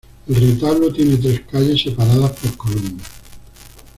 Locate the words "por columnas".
2.31-3.05